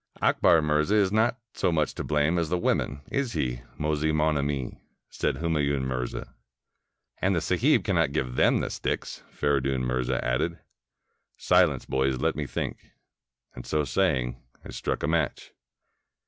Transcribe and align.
''Akbar 0.23 0.63
Mirza 0.63 0.95
is 0.95 1.11
not 1.11 1.37
so 1.53 1.71
much 1.71 1.93
to 1.93 2.03
blame 2.03 2.39
as 2.39 2.49
the 2.49 2.57
women— 2.57 3.01
is 3.21 3.33
he, 3.33 3.61
mosie 3.77 4.11
mon 4.11 4.35
ami?" 4.35 4.81
said 5.11 5.35
Humayun 5.35 5.83
Mirza. 5.85 6.33
"And 7.19 7.35
the 7.35 7.39
sahib 7.39 7.83
cannot 7.83 8.11
give 8.11 8.33
them 8.33 8.61
the 8.61 8.71
sticks," 8.71 9.21
Feridun 9.29 9.83
Mirza 9.85 10.19
added. 10.25 10.57
"Silence, 11.37 11.85
boys. 11.85 12.17
Let 12.17 12.35
me 12.35 12.47
think"; 12.47 12.87
and 13.53 13.63
so 13.63 13.83
saying, 13.83 14.41
I 14.65 14.71
struck 14.71 15.03
a 15.03 15.07
match. 15.07 15.51